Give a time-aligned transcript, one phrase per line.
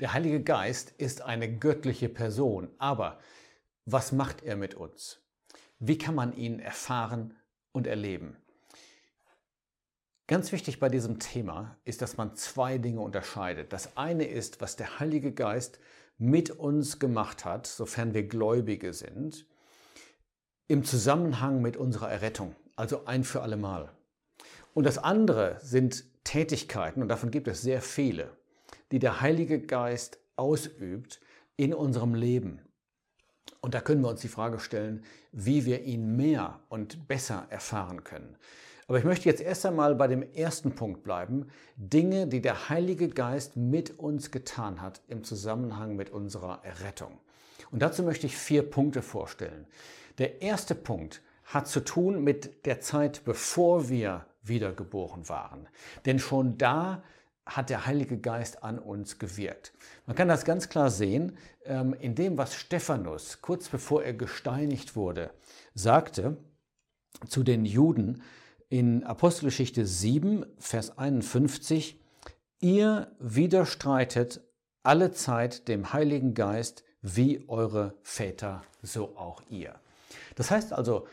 [0.00, 3.18] Der Heilige Geist ist eine göttliche Person, aber
[3.84, 5.20] was macht er mit uns?
[5.80, 7.34] Wie kann man ihn erfahren
[7.72, 8.36] und erleben?
[10.28, 13.72] Ganz wichtig bei diesem Thema ist, dass man zwei Dinge unterscheidet.
[13.72, 15.80] Das eine ist, was der Heilige Geist
[16.16, 19.46] mit uns gemacht hat, sofern wir Gläubige sind,
[20.68, 23.90] im Zusammenhang mit unserer Errettung, also ein für allemal.
[24.74, 28.36] Und das andere sind Tätigkeiten, und davon gibt es sehr viele,
[28.92, 31.20] die der Heilige Geist ausübt
[31.56, 32.60] in unserem Leben.
[33.60, 38.04] Und da können wir uns die Frage stellen, wie wir ihn mehr und besser erfahren
[38.04, 38.36] können.
[38.86, 41.48] Aber ich möchte jetzt erst einmal bei dem ersten Punkt bleiben.
[41.76, 47.18] Dinge, die der Heilige Geist mit uns getan hat im Zusammenhang mit unserer Errettung.
[47.70, 49.66] Und dazu möchte ich vier Punkte vorstellen.
[50.16, 55.68] Der erste Punkt hat zu tun mit der Zeit, bevor wir wiedergeboren waren.
[56.06, 57.02] Denn schon da
[57.48, 59.72] hat der Heilige Geist an uns gewirkt.
[60.06, 64.96] Man kann das ganz klar sehen ähm, in dem, was Stephanus kurz bevor er gesteinigt
[64.96, 65.30] wurde,
[65.74, 66.36] sagte
[67.26, 68.22] zu den Juden
[68.68, 71.98] in Apostelgeschichte 7, Vers 51,
[72.60, 74.42] ihr widerstreitet
[74.82, 79.74] alle Zeit dem Heiligen Geist, wie eure Väter, so auch ihr.
[80.34, 81.06] Das heißt also,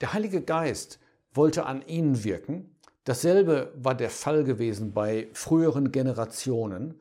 [0.00, 1.00] der Heilige Geist
[1.32, 2.75] wollte an ihnen wirken
[3.06, 7.00] Dasselbe war der Fall gewesen bei früheren Generationen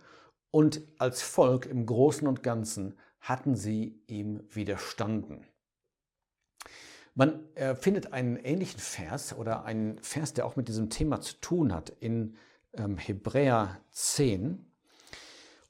[0.51, 5.47] und als Volk im Großen und Ganzen hatten sie ihm widerstanden.
[7.15, 11.37] Man äh, findet einen ähnlichen Vers oder einen Vers, der auch mit diesem Thema zu
[11.41, 12.35] tun hat, in
[12.73, 14.63] ähm, Hebräer 10.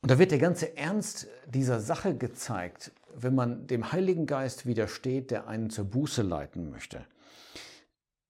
[0.01, 5.31] Und da wird der ganze Ernst dieser Sache gezeigt, wenn man dem Heiligen Geist widersteht,
[5.31, 7.05] der einen zur Buße leiten möchte.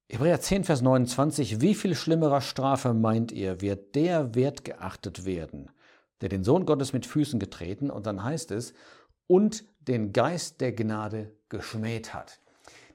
[0.07, 5.71] Hebräer 10, Vers 29, wie viel schlimmerer Strafe meint ihr, wird der Wert geachtet werden,
[6.21, 8.75] der den Sohn Gottes mit Füßen getreten, und dann heißt es,
[9.25, 12.39] und den Geist der Gnade geschmäht hat,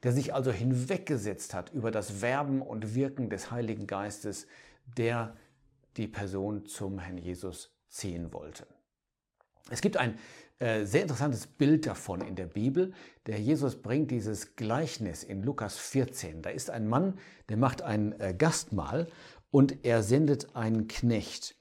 [0.04, 4.46] der sich also hinweggesetzt hat über das Werben und Wirken des Heiligen Geistes,
[4.96, 5.36] der
[5.96, 8.68] die Person zum Herrn Jesus ziehen wollte.
[9.68, 10.18] Es gibt ein
[10.58, 12.92] äh, sehr interessantes Bild davon in der Bibel.
[13.26, 16.42] Der Jesus bringt dieses Gleichnis in Lukas 14.
[16.42, 19.06] Da ist ein Mann, der macht ein äh, Gastmahl
[19.50, 21.56] und er sendet einen Knecht.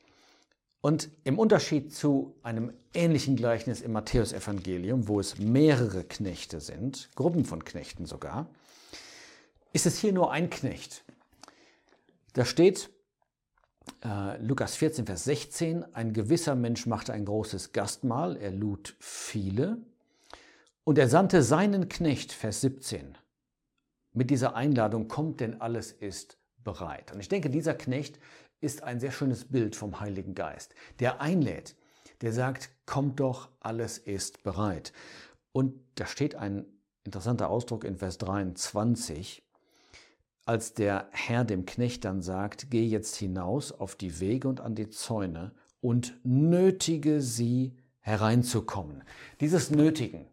[0.82, 7.46] Und im Unterschied zu einem ähnlichen Gleichnis im Matthäusevangelium, wo es mehrere Knechte sind, Gruppen
[7.46, 8.50] von Knechten sogar,
[9.74, 11.04] ist es hier nur ein Knecht.
[12.34, 12.90] Da steht,
[14.04, 19.78] äh, Lukas 14, Vers 16, ein gewisser Mensch machte ein großes Gastmahl, er lud viele.
[20.84, 23.18] Und er sandte seinen Knecht, Vers 17,
[24.14, 27.12] mit dieser Einladung, kommt denn alles ist bereit.
[27.12, 28.20] Und ich denke, dieser Knecht
[28.62, 31.76] ist ein sehr schönes Bild vom Heiligen Geist, der einlädt,
[32.22, 34.94] der sagt, kommt doch, alles ist bereit.
[35.52, 36.66] Und da steht ein
[37.04, 39.44] interessanter Ausdruck in Vers 23,
[40.50, 44.74] als der Herr dem Knecht dann sagt, geh jetzt hinaus auf die Wege und an
[44.74, 49.04] die Zäune und nötige sie hereinzukommen.
[49.42, 50.26] Dieses Nötigen,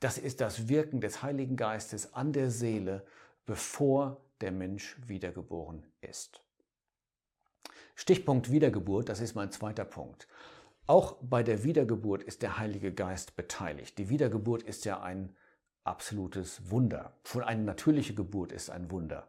[0.00, 3.04] das ist das Wirken des Heiligen Geistes an der Seele,
[3.44, 6.42] bevor der Mensch wiedergeboren ist.
[7.94, 10.28] Stichpunkt Wiedergeburt, das ist mein zweiter Punkt.
[10.86, 13.98] Auch bei der Wiedergeburt ist der Heilige Geist beteiligt.
[13.98, 15.36] Die Wiedergeburt ist ja ein
[15.84, 17.12] absolutes Wunder.
[17.24, 19.28] Schon eine natürliche Geburt ist ein Wunder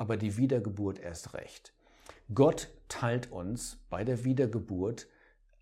[0.00, 1.74] aber die Wiedergeburt erst recht.
[2.32, 5.06] Gott teilt uns bei der Wiedergeburt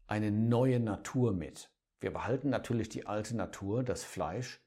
[0.07, 1.71] eine neue Natur mit.
[1.99, 4.61] Wir behalten natürlich die alte Natur, das Fleisch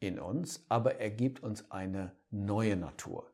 [0.00, 3.30] in uns, aber er gibt uns eine neue Natur.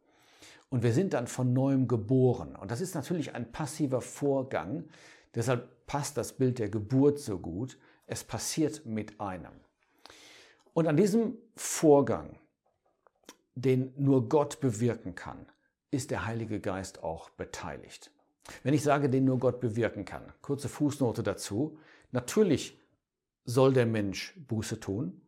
[0.68, 2.56] Und wir sind dann von neuem geboren.
[2.56, 4.84] Und das ist natürlich ein passiver Vorgang.
[5.34, 7.78] Deshalb passt das Bild der Geburt so gut.
[8.06, 9.52] Es passiert mit einem.
[10.74, 12.38] Und an diesem Vorgang,
[13.54, 15.46] den nur Gott bewirken kann,
[15.90, 18.10] ist der Heilige Geist auch beteiligt.
[18.62, 21.78] Wenn ich sage, den nur Gott bewirken kann, kurze Fußnote dazu,
[22.12, 22.78] natürlich
[23.44, 25.20] soll der Mensch Buße tun.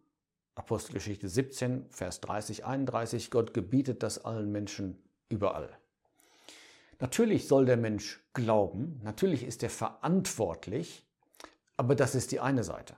[0.54, 5.70] Apostelgeschichte 17, Vers 30, 31, Gott gebietet das allen Menschen überall.
[7.00, 11.04] Natürlich soll der Mensch glauben, natürlich ist er verantwortlich,
[11.76, 12.94] aber das ist die eine Seite.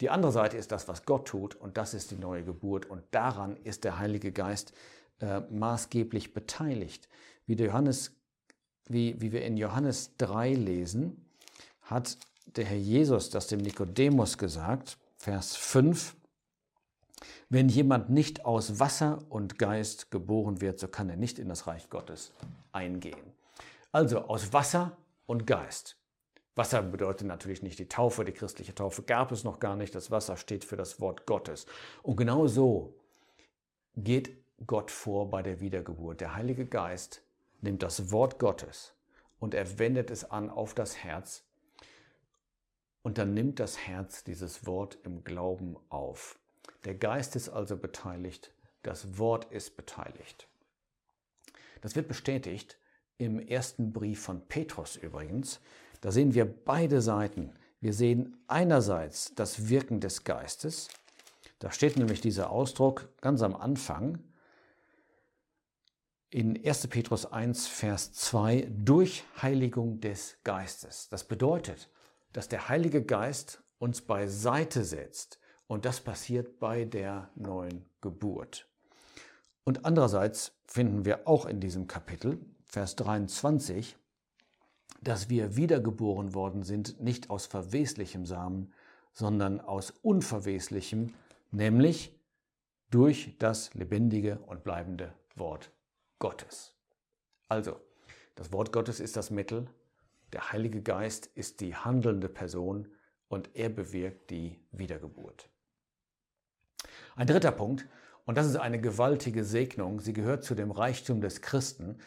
[0.00, 3.02] Die andere Seite ist das, was Gott tut und das ist die neue Geburt und
[3.10, 4.72] daran ist der Heilige Geist
[5.20, 7.08] äh, maßgeblich beteiligt.
[7.46, 8.12] Wie, Johannes,
[8.86, 11.24] wie, wie wir in Johannes 3 lesen,
[11.82, 12.18] hat
[12.56, 16.14] der Herr Jesus das dem Nikodemus gesagt, Vers 5,
[17.48, 21.66] wenn jemand nicht aus Wasser und Geist geboren wird, so kann er nicht in das
[21.66, 22.32] Reich Gottes
[22.72, 23.32] eingehen.
[23.90, 25.96] Also aus Wasser und Geist.
[26.54, 29.94] Wasser bedeutet natürlich nicht die Taufe, die christliche Taufe gab es noch gar nicht.
[29.94, 31.66] Das Wasser steht für das Wort Gottes.
[32.02, 32.94] Und genau so
[33.96, 34.36] geht
[34.66, 36.20] Gott vor bei der Wiedergeburt.
[36.20, 37.22] Der Heilige Geist
[37.60, 38.94] nimmt das Wort Gottes
[39.38, 41.44] und er wendet es an auf das Herz.
[43.02, 46.38] Und dann nimmt das Herz dieses Wort im Glauben auf.
[46.84, 48.52] Der Geist ist also beteiligt,
[48.82, 50.48] das Wort ist beteiligt.
[51.80, 52.78] Das wird bestätigt
[53.18, 55.60] im ersten Brief von Petrus übrigens.
[56.00, 57.52] Da sehen wir beide Seiten.
[57.80, 60.88] Wir sehen einerseits das Wirken des Geistes.
[61.58, 64.18] Da steht nämlich dieser Ausdruck ganz am Anfang
[66.30, 66.88] in 1.
[66.88, 71.08] Petrus 1, Vers 2, durch Heiligung des Geistes.
[71.08, 71.88] Das bedeutet,
[72.34, 78.68] dass der Heilige Geist uns beiseite setzt und das passiert bei der neuen Geburt.
[79.64, 83.96] Und andererseits finden wir auch in diesem Kapitel, Vers 23,
[85.00, 88.72] dass wir wiedergeboren worden sind, nicht aus verweslichem Samen,
[89.12, 91.14] sondern aus unverweslichem,
[91.52, 92.14] nämlich
[92.90, 95.70] durch das lebendige und bleibende Wort
[96.18, 96.74] Gottes.
[97.48, 97.80] Also,
[98.34, 99.68] das Wort Gottes ist das Mittel,
[100.32, 102.88] der Heilige Geist ist die handelnde Person
[103.28, 105.48] und er bewirkt die Wiedergeburt.
[107.16, 107.86] Ein dritter Punkt,
[108.26, 111.98] und das ist eine gewaltige Segnung, sie gehört zu dem Reichtum des Christen.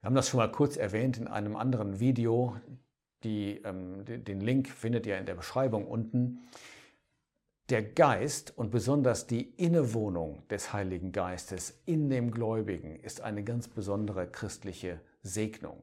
[0.00, 2.56] Wir haben das schon mal kurz erwähnt in einem anderen Video.
[3.22, 6.48] Die, ähm, den Link findet ihr in der Beschreibung unten.
[7.68, 13.68] Der Geist und besonders die Innewohnung des Heiligen Geistes in dem Gläubigen ist eine ganz
[13.68, 15.82] besondere christliche Segnung.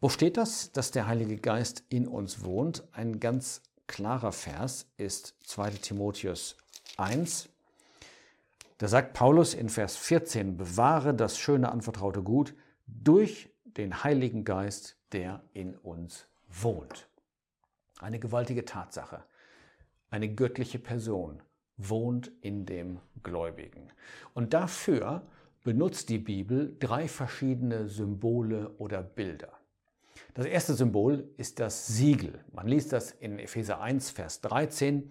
[0.00, 2.86] Wo steht das, dass der Heilige Geist in uns wohnt?
[2.92, 6.56] Ein ganz klarer Vers ist 2 Timotheus
[6.96, 7.48] 1.
[8.76, 12.54] Da sagt Paulus in Vers 14, bewahre das schöne anvertraute Gut
[12.86, 17.08] durch den Heiligen Geist, der in uns wohnt.
[17.98, 19.24] Eine gewaltige Tatsache.
[20.10, 21.42] Eine göttliche Person
[21.76, 23.92] wohnt in dem Gläubigen.
[24.34, 25.22] Und dafür
[25.64, 29.52] benutzt die Bibel drei verschiedene Symbole oder Bilder.
[30.34, 32.44] Das erste Symbol ist das Siegel.
[32.52, 35.10] Man liest das in Epheser 1, Vers 13,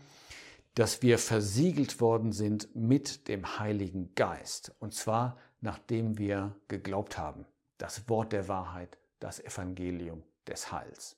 [0.73, 4.75] dass wir versiegelt worden sind mit dem Heiligen Geist.
[4.79, 7.45] Und zwar nachdem wir geglaubt haben.
[7.77, 11.17] Das Wort der Wahrheit, das Evangelium des Heils.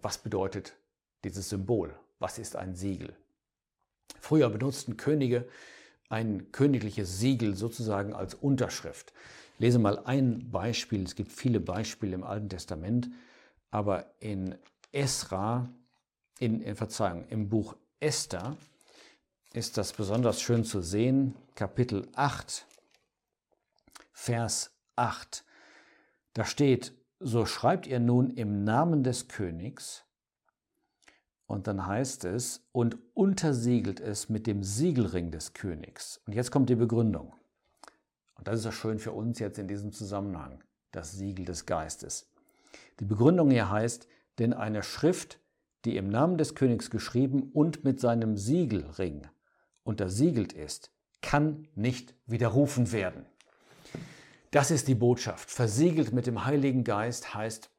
[0.00, 0.76] Was bedeutet
[1.24, 1.94] dieses Symbol?
[2.20, 3.16] Was ist ein Siegel?
[4.20, 5.48] Früher benutzten Könige
[6.08, 9.12] ein königliches Siegel sozusagen als Unterschrift.
[9.54, 11.02] Ich lese mal ein Beispiel.
[11.02, 13.08] Es gibt viele Beispiele im Alten Testament,
[13.70, 14.56] aber in
[14.92, 15.68] Esra,
[16.38, 18.56] in, in Verzeihung, im Buch Esther
[19.52, 21.34] ist das besonders schön zu sehen.
[21.54, 22.66] Kapitel 8,
[24.12, 25.44] Vers 8.
[26.34, 30.04] Da steht, so schreibt ihr nun im Namen des Königs,
[31.50, 36.20] und dann heißt es, und untersiegelt es mit dem Siegelring des Königs.
[36.24, 37.32] Und jetzt kommt die Begründung.
[38.34, 40.62] Und das ist ja schön für uns jetzt in diesem Zusammenhang,
[40.92, 42.30] das Siegel des Geistes.
[43.00, 44.06] Die Begründung hier heißt,
[44.38, 45.40] denn eine Schrift,
[45.84, 49.26] die im Namen des Königs geschrieben und mit seinem Siegelring
[49.82, 53.26] untersiegelt ist, kann nicht widerrufen werden.
[54.52, 55.50] Das ist die Botschaft.
[55.50, 57.72] Versiegelt mit dem Heiligen Geist heißt,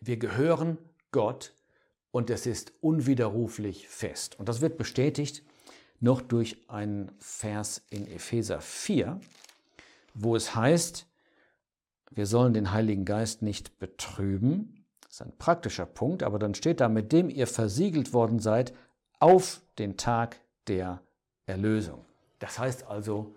[0.00, 0.78] wir gehören
[1.12, 1.54] Gott
[2.12, 4.38] und es ist unwiderruflich fest.
[4.38, 5.42] Und das wird bestätigt
[5.98, 9.20] noch durch einen Vers in Epheser 4,
[10.14, 11.06] wo es heißt,
[12.10, 14.84] wir sollen den Heiligen Geist nicht betrüben.
[15.00, 18.74] Das ist ein praktischer Punkt, aber dann steht da, mit dem ihr versiegelt worden seid
[19.18, 21.00] auf den Tag der
[21.46, 22.04] Erlösung.
[22.38, 23.34] Das heißt also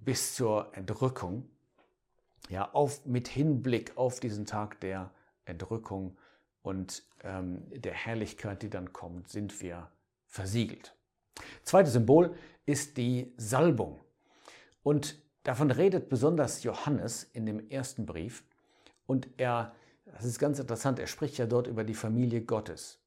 [0.00, 1.48] bis zur Entrückung,
[2.48, 5.10] ja, auf, mit Hinblick auf diesen Tag der
[5.44, 6.16] Entrückung
[6.62, 9.90] und ähm, der Herrlichkeit, die dann kommt, sind wir
[10.26, 10.94] versiegelt.
[11.64, 12.34] Zweites Symbol
[12.66, 14.00] ist die Salbung.
[14.82, 18.44] Und davon redet besonders Johannes in dem ersten Brief.
[19.06, 19.74] Und er,
[20.06, 22.98] das ist ganz interessant, er spricht ja dort über die Familie Gottes.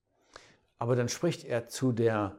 [0.79, 2.37] Aber dann spricht er zu der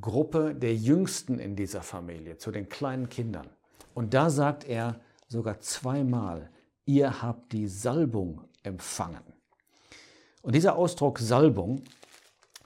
[0.00, 3.48] Gruppe der Jüngsten in dieser Familie, zu den kleinen Kindern.
[3.94, 6.50] Und da sagt er sogar zweimal,
[6.84, 9.35] ihr habt die Salbung empfangen.
[10.46, 11.82] Und dieser Ausdruck Salbung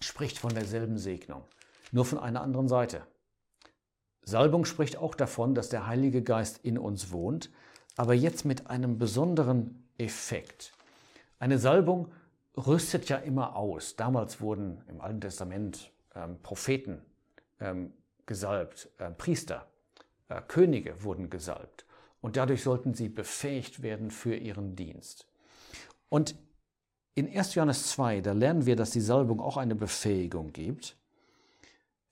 [0.00, 1.44] spricht von derselben Segnung,
[1.92, 3.06] nur von einer anderen Seite.
[4.22, 7.50] Salbung spricht auch davon, dass der Heilige Geist in uns wohnt,
[7.96, 10.74] aber jetzt mit einem besonderen Effekt.
[11.38, 12.12] Eine Salbung
[12.54, 13.96] rüstet ja immer aus.
[13.96, 17.00] Damals wurden im Alten Testament ähm, Propheten
[17.60, 17.94] ähm,
[18.26, 19.66] gesalbt, äh, Priester,
[20.28, 21.86] äh, Könige wurden gesalbt.
[22.20, 25.26] Und dadurch sollten sie befähigt werden für ihren Dienst.
[26.10, 26.34] Und
[27.14, 27.54] In 1.
[27.56, 30.96] Johannes 2, da lernen wir, dass die Salbung auch eine Befähigung gibt.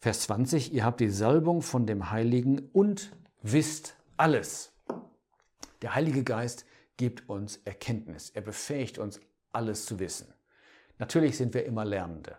[0.00, 4.72] Vers 20, ihr habt die Salbung von dem Heiligen und wisst alles.
[5.82, 8.30] Der Heilige Geist gibt uns Erkenntnis.
[8.30, 9.20] Er befähigt uns,
[9.52, 10.34] alles zu wissen.
[10.98, 12.36] Natürlich sind wir immer Lernende.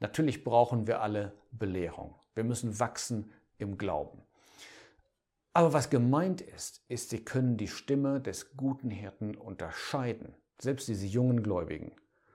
[0.00, 2.16] Natürlich brauchen wir alle Belehrung.
[2.34, 4.22] Wir müssen wachsen im Glauben.
[5.52, 11.06] Aber was gemeint ist, ist, sie können die Stimme des guten Hirten unterscheiden, selbst diese
[11.06, 11.92] jungen Gläubigen,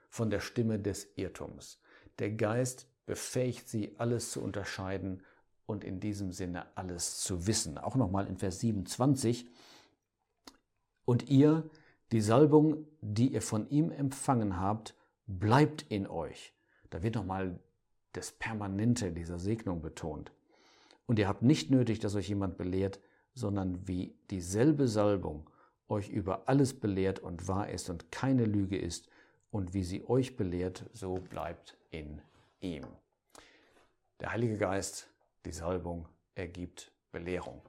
[0.09, 1.79] von der Stimme des Irrtums.
[2.19, 5.23] Der Geist befähigt sie, alles zu unterscheiden
[5.65, 7.77] und in diesem Sinne alles zu wissen.
[7.77, 9.49] Auch nochmal in Vers 27.
[11.05, 11.69] Und ihr,
[12.11, 14.95] die Salbung, die ihr von ihm empfangen habt,
[15.25, 16.53] bleibt in euch.
[16.89, 17.59] Da wird nochmal
[18.13, 20.31] das Permanente dieser Segnung betont.
[21.05, 22.99] Und ihr habt nicht nötig, dass euch jemand belehrt,
[23.33, 25.49] sondern wie dieselbe Salbung
[25.89, 29.09] euch über alles belehrt und wahr ist und keine Lüge ist,
[29.51, 32.21] und wie sie euch belehrt, so bleibt in
[32.59, 32.85] ihm.
[34.19, 35.09] Der Heilige Geist,
[35.45, 37.61] die Salbung, ergibt Belehrung.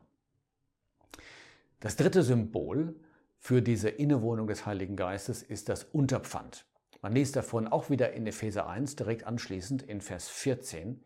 [1.81, 2.95] Das dritte Symbol
[3.39, 6.67] für diese Innewohnung des Heiligen Geistes ist das Unterpfand.
[7.01, 11.01] Man liest davon auch wieder in Epheser 1, direkt anschließend in Vers 14.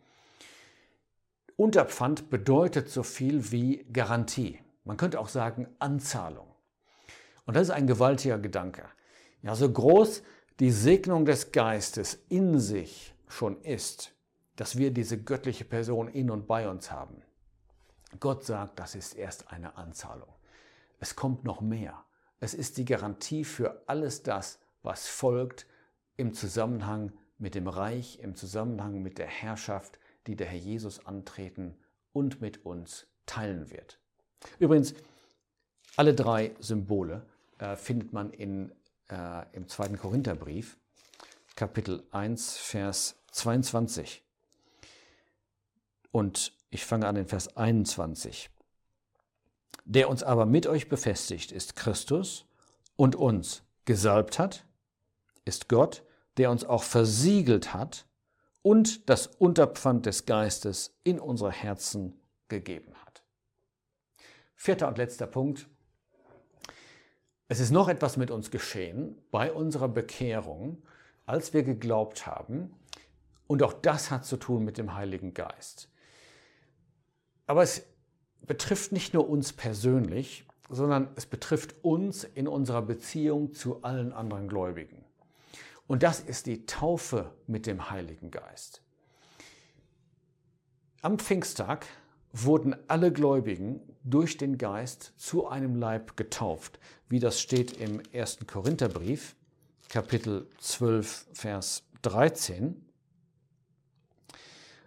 [1.57, 4.59] Unterpfand bedeutet so viel wie Garantie.
[4.85, 6.52] Man könnte auch sagen Anzahlung.
[7.47, 8.85] Und das ist ein gewaltiger Gedanke.
[9.43, 10.23] Ja, so groß
[10.61, 14.15] die Segnung des Geistes in sich schon ist,
[14.57, 17.23] dass wir diese göttliche Person in und bei uns haben.
[18.21, 20.29] Gott sagt, das ist erst eine Anzahlung.
[21.01, 22.05] Es kommt noch mehr.
[22.39, 25.67] Es ist die Garantie für alles das, was folgt
[26.17, 31.77] im Zusammenhang mit dem Reich, im Zusammenhang mit der Herrschaft, die der Herr Jesus antreten
[32.13, 33.99] und mit uns teilen wird.
[34.59, 34.95] Übrigens,
[35.97, 37.27] alle drei Symbole
[37.59, 38.73] äh, findet man in,
[39.09, 40.77] äh, im zweiten Korintherbrief,
[41.55, 44.25] Kapitel 1, Vers 22.
[46.11, 48.51] Und ich fange an in Vers 21.
[49.85, 52.47] Der uns aber mit euch befestigt, ist Christus
[52.97, 54.65] und uns gesalbt hat,
[55.45, 56.05] ist Gott,
[56.37, 58.07] der uns auch versiegelt hat
[58.63, 63.23] und das Unterpfand des Geistes in unsere Herzen gegeben hat.
[64.55, 65.69] Vierter und letzter Punkt.
[67.53, 70.83] Es ist noch etwas mit uns geschehen bei unserer Bekehrung,
[71.27, 72.75] als wir geglaubt haben.
[73.47, 75.91] Und auch das hat zu tun mit dem Heiligen Geist.
[77.47, 77.85] Aber es
[78.41, 84.49] betrifft nicht nur uns persönlich, sondern es betrifft uns in unserer Beziehung zu allen anderen
[84.49, 85.05] Gläubigen.
[85.87, 88.81] Und das ist die Taufe mit dem Heiligen Geist.
[91.03, 91.85] Am Pfingsttag
[92.33, 96.79] wurden alle Gläubigen durch den Geist zu einem Leib getauft,
[97.09, 98.39] wie das steht im 1.
[98.47, 99.37] Korintherbrief,
[99.89, 102.85] Kapitel 12, Vers 13.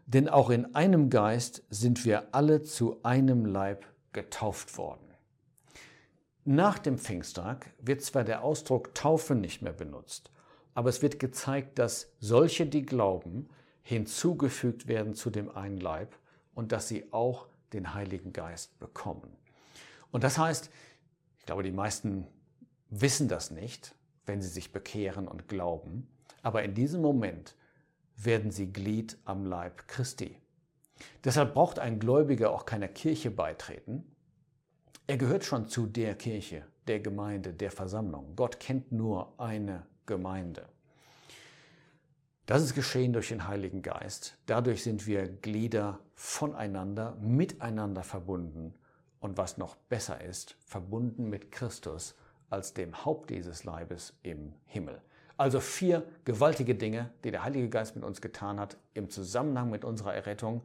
[0.05, 5.05] Denn auch in einem Geist sind wir alle zu einem Leib getauft worden.
[6.43, 10.29] Nach dem Pfingsttag wird zwar der Ausdruck Taufe nicht mehr benutzt,
[10.75, 13.49] aber es wird gezeigt, dass solche, die glauben,
[13.81, 16.15] hinzugefügt werden zu dem einen Leib
[16.53, 19.35] und dass sie auch den Heiligen Geist bekommen.
[20.11, 20.69] Und das heißt,
[21.39, 22.27] ich glaube, die meisten
[22.89, 23.95] wissen das nicht,
[24.25, 26.07] wenn sie sich bekehren und glauben,
[26.41, 27.55] aber in diesem Moment
[28.17, 30.37] werden sie Glied am Leib Christi.
[31.23, 34.15] Deshalb braucht ein Gläubiger auch keiner Kirche beitreten.
[35.07, 38.35] Er gehört schon zu der Kirche, der Gemeinde, der Versammlung.
[38.35, 40.67] Gott kennt nur eine Gemeinde.
[42.45, 44.37] Das ist geschehen durch den Heiligen Geist.
[44.45, 48.75] Dadurch sind wir Glieder voneinander, miteinander verbunden
[49.19, 52.13] und was noch besser ist, verbunden mit Christus
[52.51, 55.01] als dem Haupt dieses Leibes im Himmel.
[55.37, 59.83] Also vier gewaltige Dinge, die der Heilige Geist mit uns getan hat im Zusammenhang mit
[59.83, 60.61] unserer Errettung.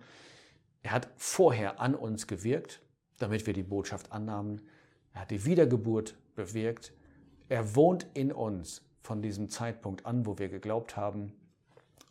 [0.82, 2.82] Er hat vorher an uns gewirkt,
[3.18, 4.60] damit wir die Botschaft annahmen.
[5.14, 6.92] Er hat die Wiedergeburt bewirkt.
[7.48, 11.32] Er wohnt in uns von diesem Zeitpunkt an, wo wir geglaubt haben.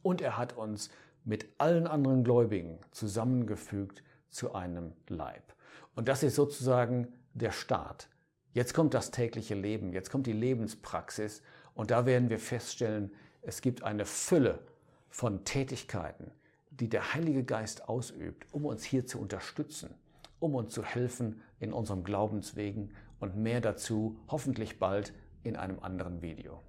[0.02, 0.90] Und er hat uns
[1.26, 5.54] mit allen anderen Gläubigen zusammengefügt zu einem Leib.
[5.96, 8.10] Und das ist sozusagen der Start.
[8.54, 11.44] Jetzt kommt das tägliche Leben, jetzt kommt die Lebenspraxis
[11.76, 14.60] und da werden wir feststellen, es gibt eine Fülle
[15.10, 16.32] von Tätigkeiten,
[16.72, 19.94] die der Heilige Geist ausübt, um uns hier zu unterstützen,
[20.40, 25.14] um uns zu helfen in unserem Glaubenswegen und mehr dazu hoffentlich bald
[25.44, 26.62] in einem anderen Video.